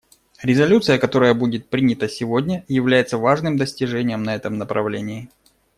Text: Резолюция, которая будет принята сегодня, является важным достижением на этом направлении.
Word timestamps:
Резолюция, 0.41 0.97
которая 0.97 1.35
будет 1.35 1.69
принята 1.69 2.09
сегодня, 2.09 2.65
является 2.67 3.19
важным 3.19 3.55
достижением 3.55 4.23
на 4.23 4.33
этом 4.33 4.57
направлении. 4.57 5.29